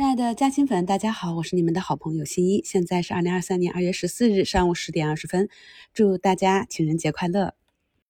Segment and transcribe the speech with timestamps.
[0.00, 2.62] 亲爱的嘉兴粉，大家好，我是你们的好朋友新一。
[2.64, 5.50] 现在是二零二三年二月十四日上午十点二十分，
[5.92, 7.52] 祝大家情人节快乐。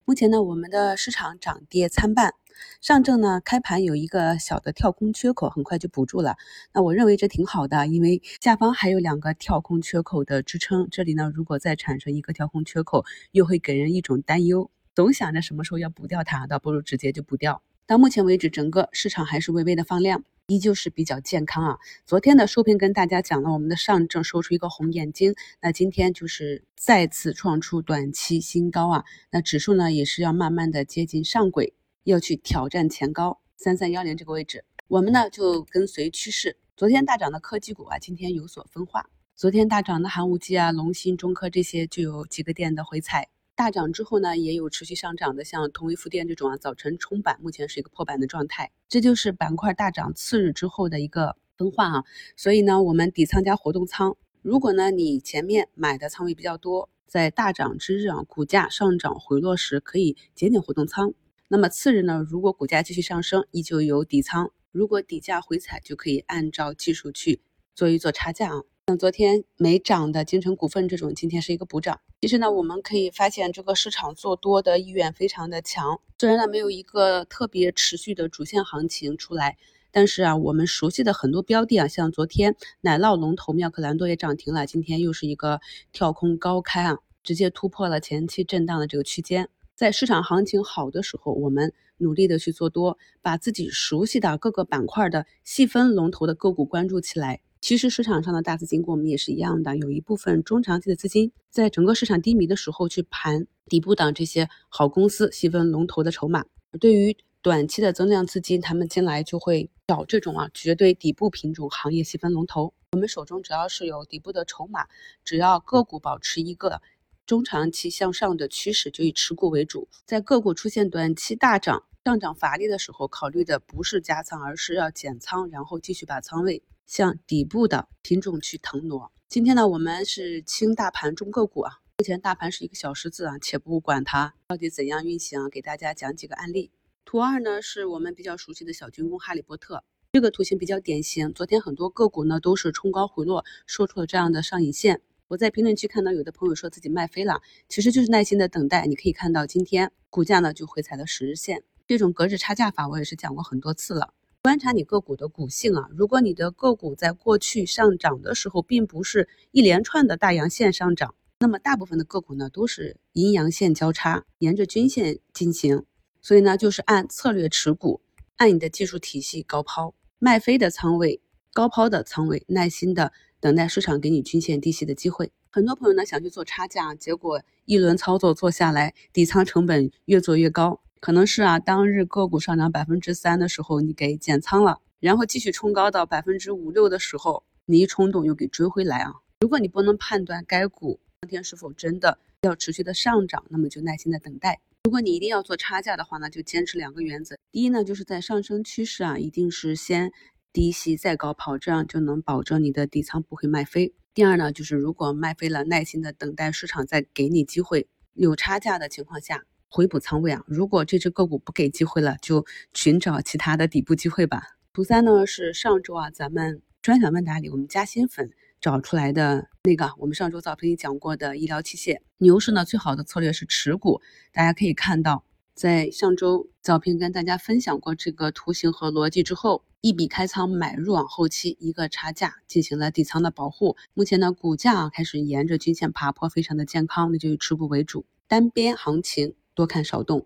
[0.04, 2.34] 目前呢，我们的市场涨跌参半，
[2.80, 6.37] 上证呢开盘有一个小的跳空缺口，很快就补住了。
[6.72, 10.86] 那我认为这挺好的，因为下方还有两个跳空缺口的支撑。
[10.92, 17.64] 这里呢，如果再产生一个跳空缺口，又会给人一种担忧，总想着什么时候要补掉它，倒不如直接就补掉。
[17.84, 20.22] 到目前为止，整个市场还是微微的放量。
[20.51, 21.78] 依旧是比较健康啊。
[22.05, 29.04] 昨天的收评跟大家讲了，我们的上证收出一个红眼睛，那今天就是再次创出短期新高啊。
[29.30, 34.64] 那指数呢也是要慢慢的接近上轨，要去挑战前高三三幺零这个位置。
[34.88, 39.09] 我们呢就跟随趋势，昨天大涨的科技股啊，今天有所分化。
[39.37, 43.28] 昨天大涨的寒武纪啊、龙芯、中科这些就有几个点的回踩。
[43.60, 52.04] 大涨之后呢，也有持续上涨的，像同维富电这种啊，早晨冲板，目前是一个破板的状态，这就是板块大涨次日之后的一个分化啊。
[52.38, 61.12] 所以呢，我们底仓加活动仓，如果呢你前面买的仓位比较多，在大涨之日啊，股价上涨回落时可以减减活动仓。
[61.49, 67.43] 那么次日呢，如果股价继续上升，依旧有底仓，如果底价回踩，就可以按照技术去
[67.75, 68.62] 做一做差价啊。
[68.91, 72.01] 像昨天没涨的金城股份这种，今天是一个补涨。
[72.23, 76.01] 其实呢，我们可以发现这个市场做多的意愿非常的强。
[76.19, 79.59] 虽然呢没有一个特别持续的主线行情出来，
[79.93, 85.61] 但是啊，我们熟悉的很多标的啊，像昨天奶酪龙头妙可蓝多也涨停了，今天又是一个
[85.93, 89.49] 跳空高开啊，直接突破了前期震荡的这个区间。
[89.77, 97.41] 在市场行情好的时候，我们努力的去做多，把自己熟悉的各个板块的细分龙头的个股关注起来。
[97.61, 106.44] 其实市场上的大资金跟我们也是一样的，有一部分中长期的资金，在整个市场低迷的时候去盘底部档这些好公司、细分龙头的筹码。
[106.81, 112.72] 对于短期的增量资金，他们进来就会找这种啊绝对底部品种、行业细分龙头。
[112.92, 114.86] 我们手中只要是有底部的筹码，
[115.22, 116.81] 只要个股保持一个
[117.27, 119.87] 中长期向上的趋势，就以持股为主。
[120.06, 126.62] 在个股出现短期大涨、上涨乏力的时候，考虑的不是加仓，而是要减仓，然后继续把仓位。
[126.91, 129.12] 向底部的品种去腾挪。
[129.28, 131.75] 今天呢，我们是轻大盘重个股啊。
[131.99, 136.73] 目前大盘是一个小十字啊，且不管它到底怎样运行，给大家讲几个案例。
[137.05, 139.84] 图二呢，是我们比较熟悉的小军工哈利波特，
[140.15, 141.33] 这个图形比较典型。
[141.33, 145.00] 昨天很多个股呢都是冲高回落，说出了这样的上影线。
[145.29, 148.89] 我在评论区看到有的朋友说自己卖飞了，其实就是耐心的等待。
[148.89, 154.12] 你可以看到今天股价呢就回踩了十日线，这种隔日差价法我也是讲过很多次了。
[154.43, 165.84] 观察你个股的股性啊，如果你的个股在过去上涨的时候，并不是一连串的大阳线上涨，那么大部分的个股呢都是阴阳线交叉，沿着均线进行。
[166.23, 168.00] 所以呢，就是按策略持股，
[168.37, 171.21] 按你的技术体系高抛卖飞的仓位，
[171.53, 175.31] 高抛的仓位，耐心的等待市场给你均线低吸的机会。
[175.50, 180.81] 很多朋友呢想去做差价，结果一轮操作做下来，底仓成本越做越高。
[181.00, 189.15] 可能是啊，当日个股上涨百分之三的时候，你给减仓了，然后继续冲高到百分之五六的时候，你一冲动又给追回来啊。
[189.41, 194.61] 如果你不能判断该股当天是否真的要持续的上涨，那么就耐心的等待。
[194.84, 200.12] 如果你一定要做差价的话呢，就坚持两个原则：第一呢，就是在上升趋势啊，一定是先
[200.53, 209.44] 低吸再高抛，这样就能保证你的底仓不会卖飞；第二呢，就是如果卖飞了，耐心的等待市场再给你机会，有差价的情况下。
[209.70, 210.42] 回补仓位啊！
[210.48, 212.44] 如果这只个股不给机会了，就
[212.75, 214.42] 寻找其他的底部机会吧。
[214.72, 222.00] 图三呢是上周啊咱们专享问答里我们加新粉找出来的那个，我们上周早评里讲过的医疗器械。
[222.19, 224.00] 牛市呢最好的策略是持股，
[224.32, 233.76] 大家可以看到，在上周早评跟大家分享过这个图形和逻辑之后，一笔开仓买入，后期一个差价进行了底仓的保护。
[233.94, 239.34] 目前呢股价啊开始沿着均线爬坡，非常的健康，那就以持股为主，单边行情。
[239.60, 240.25] 多看少动。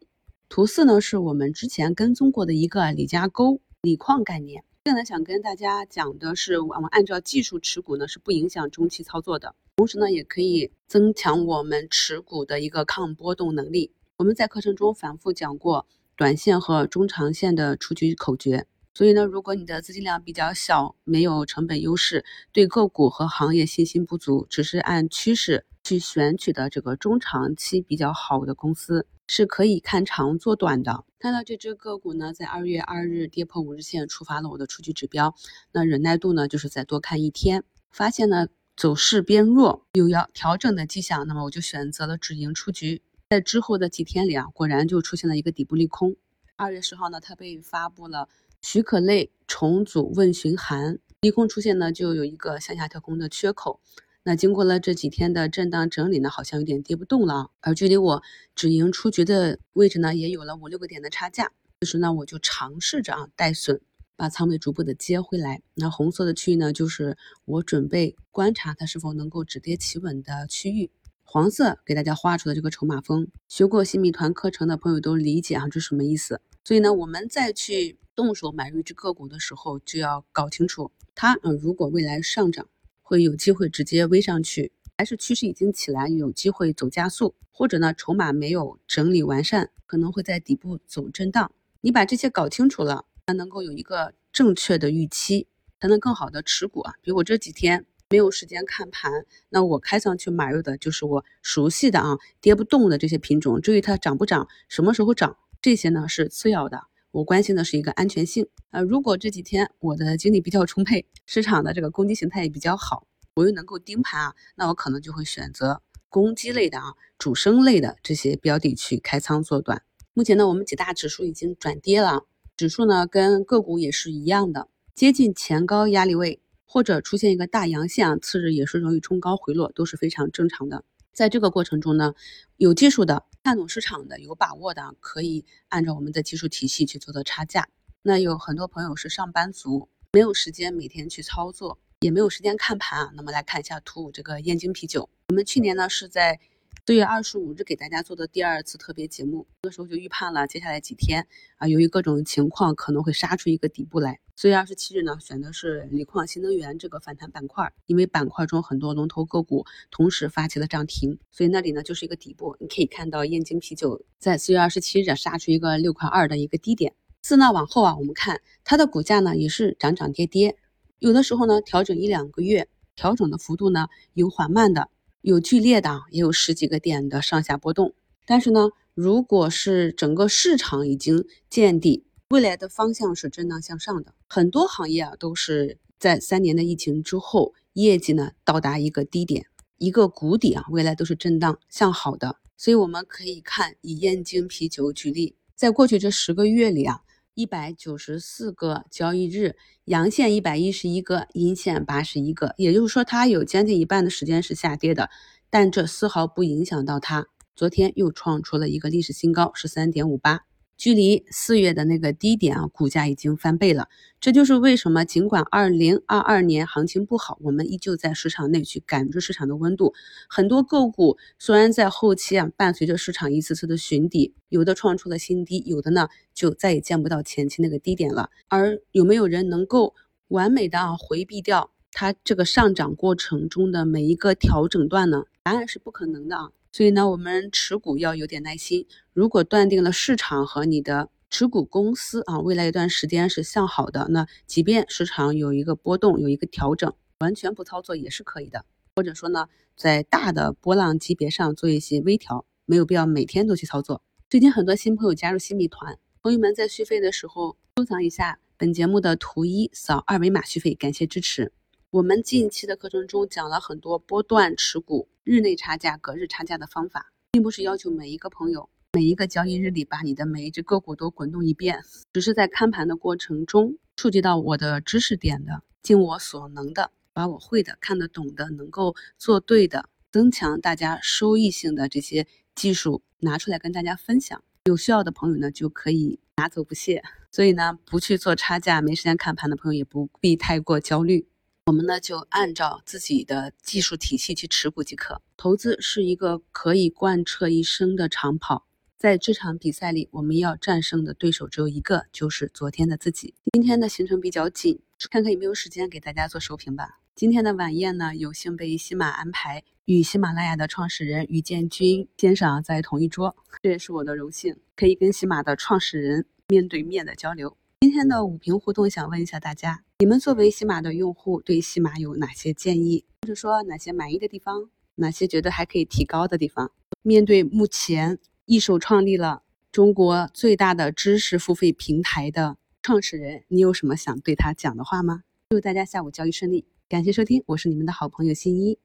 [0.49, 4.63] 图四呢，是我们之前跟踪过的一个锂加钩锂矿概念。
[4.85, 9.57] 这个呢，想跟大家讲的是，我们按照技术持股呢，是不影响中期操作的。
[9.75, 13.91] 同时呢，也可以增强我们持股的一个抗波动能力。
[14.19, 15.85] 我们在课程中反复讲过
[16.17, 18.69] 短线和中长线的出局口诀。
[18.95, 29.07] 所以呢，如果你的资金量比较小，没有成本优势，对个股和行业信心不足，只是按趋势去选取的这个中长期比较好的公司。
[29.27, 31.03] 是可以看长做短的。
[31.19, 35.35] 看到这只个股呢，在二月二日跌破五日线，触发了我的出局指标。
[35.73, 37.65] 那忍耐度呢，就是再多看一天。
[37.91, 43.01] 发现呢走势变弱，有要调整的迹象，那么我就选择了止盈出局。
[43.31, 46.15] 在之后的几天里啊，果然就出现了一个底部利空。
[46.57, 48.29] 二月十号呢，它被发布了
[48.61, 50.99] 许可类重组问询函。
[51.23, 53.81] 利空出现呢，就有一个向下跳空的缺口。
[54.27, 57.51] 那经过了这几天的震荡整理呢，好像有点跌不动了。
[57.61, 58.23] 而距离我
[58.55, 61.53] 止盈出局的位置呢，也有了五六个点的差价。
[61.81, 63.83] 这时呢，我就尝试着啊带损，
[64.17, 65.61] 把仓位逐步的接回来。
[65.75, 70.91] 那红色的区域呢，就是我准备观察它是否能够止跌企稳的区域。
[71.23, 76.41] 黄色给大家画出的这个筹码峰，学过新米团课程的朋友都理解啊，这是什么意思？
[76.65, 82.67] 所以呢，我们再去动手买入一只个股的时候，就要搞清楚它，嗯，如果未来上涨。
[83.05, 91.53] 会有机会直接微上去，还是趋势已经起来，有机会走加速，或者呢筹码没有整理完善，可能会在底部走震荡。
[91.83, 95.47] 你把这些搞清楚了，才能够有一个正确的预期，
[95.79, 96.95] 才能更好的持股啊。
[97.03, 103.61] 比如我这几天没有时间看盘，那我开仓去买入的就是我熟悉的啊跌不动的这些品种。
[103.61, 106.85] 至于它涨不涨，什么时候涨，这些呢是次要的。
[107.15, 113.07] 我关心的是一个安全性啊，如果这几天我的精力比较充沛，市场的这个攻击形态也比较好，
[113.37, 119.85] 我又能够盯盘啊，那我可能就会选择攻击类的啊、主升类的这些标的去开仓做短。
[120.13, 122.25] 目前呢，我们几大指数已经转跌了，
[122.57, 130.83] 指数呢跟个股也是一样的，接近前高压力位或者出现一个大阳线啊，次日也是容易冲高回落，都是非常正常的。
[131.15, 132.15] 在这个过程中呢，
[132.59, 137.69] 有技术的、看懂市场的、有把握的，可以按照我们的技术体系去做做差价。
[138.03, 143.13] 那有很多朋友是上班族，没有时间每天去操作，也没有时间看盘啊。
[143.15, 146.41] 那么来看一下图五这个燕京啤酒，我们去年呢是在。
[146.87, 151.27] 四月二十五日给大家做的第二次特别节目，那时候就预判了接下来几天
[151.57, 154.21] 啊，由于各种情况可能会杀出一个底部来。
[154.37, 162.55] 四月二十七日呢，选的是锂矿新能源这个反弹板块，因为板块中很多龙头个股同时发起了涨停，所以那里呢就是一个底部。
[162.61, 166.95] 你可以看到燕京啤酒在四月二十七日杀出一个六块二的一个低点。
[167.23, 170.59] 自那往后啊，我们看它的股价呢也是涨涨跌跌，
[170.99, 174.91] 有的时候呢调整一两个月，调整的幅度呢有缓慢的。
[175.25, 177.95] 有剧烈的，也有十几个点的上下波动。
[178.27, 184.13] 但是呢，如果是整个市场已经见底，未来的方向是震荡向上的。
[184.29, 189.47] 很多行业啊，都是在三年的疫情之后，业绩呢到达一个低点，
[189.79, 192.37] 一个谷底啊，未来都是震荡向好的。
[192.59, 197.01] 所以我们可以看以燕京啤酒举例，在过去这十个月里啊。
[197.35, 205.11] 一百九十四个交易日，阳线一百一十一个，阴线八十一个，也就是说它有将近一半的时间是下跌的，
[205.51, 207.27] 但这丝毫不影响到它，
[207.57, 210.45] 昨天又创出了一个历史新高，十三点五八。
[210.77, 213.89] 距离四月的那个低点啊，股价已经翻倍了。
[214.21, 219.93] 这就是为什么尽管二零二二年行情不好，我们依旧在市场内去感知市场的温度。
[220.29, 228.31] 很多个股虽然在后期啊，伴随着市场一次次的寻底，有的创出了新低，有的呢就再也见不到前期那个低点了。
[228.49, 229.95] 而有没有人能够
[230.29, 235.25] 完美的啊回避掉它这个上涨过程中的每一个调整段呢？
[235.43, 236.51] 答案是不可能的啊。
[236.77, 238.85] 所以呢，我们持股要有点耐心。
[239.13, 248.65] 如果断定了市场和你的持股公司啊，未来一段时间是向好的，那即便市场有一个波动，有一个调整，完全不操作也是可以的。
[248.97, 254.03] 或者说呢，在大的波浪级别上做一些微调，没有必要每天都去操作。
[254.29, 261.53] 最近很多新朋友加入新米团，朋友们在续费的时候收藏一下本节目的图一，扫二维码续费，感谢支持。
[261.91, 284.45] 我们近期的课程中讲了很多波段持股、日内差价、隔日差价的方法，并不是要求每一个朋友每一个交易日里把你的每一只个股都滚动一遍，只是在看盘的过程中触及到我的知识点的，尽我所能的把我会的、看得懂的、能够做对的、增强大家收益性的这些技术拿出来跟大家分享。
[284.67, 287.03] 有需要的朋友呢就可以拿走不谢。
[287.31, 291.27] 所以呢，不去做差价、没时间看盘的朋友也不必太过焦虑。
[291.67, 295.23] 我们呢就按照自己的技术体系去持股即可。
[295.35, 298.67] 投资是一个可以贯彻一生的长跑，
[298.99, 303.33] 在这场比赛里，我们要战胜的对手只有一个，就是昨天的自己。
[303.55, 304.79] 今天的行程比较紧，
[305.11, 307.01] 看看有没有时间给大家做收评吧。
[307.15, 317.57] 今天的晚宴呢，有幸被喜马安排与喜马拉雅的创始人于建军先生在同一桌，这也是我的荣幸，可以跟喜马的创始人面对面的交流。
[317.81, 326.73] 今天的五评互动，想问一下大家，你们作为喜马的用户，对喜马有哪些建议，或者说哪些满意的地方，哪些觉得还可以提高的地方？
[327.03, 335.23] 面对目前一手创立了中国最大的知识付费平台的创始人，你有什么想对他讲的话吗？
[335.51, 338.77] 祝大家下午交易顺利，感谢收听，我是你们的好朋友新一。